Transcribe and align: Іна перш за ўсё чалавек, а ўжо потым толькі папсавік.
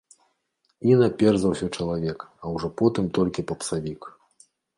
Іна 0.91 1.09
перш 1.19 1.37
за 1.43 1.51
ўсё 1.51 1.67
чалавек, 1.77 2.19
а 2.43 2.55
ўжо 2.55 2.67
потым 2.81 3.05
толькі 3.19 3.47
папсавік. 3.53 4.01